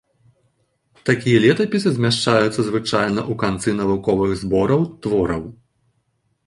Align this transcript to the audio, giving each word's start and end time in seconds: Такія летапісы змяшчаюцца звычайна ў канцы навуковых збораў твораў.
Такія 1.09 1.41
летапісы 1.43 1.89
змяшчаюцца 1.97 2.57
звычайна 2.63 3.21
ў 3.31 3.33
канцы 3.45 3.69
навуковых 3.83 4.31
збораў 4.43 4.81
твораў. 5.07 5.43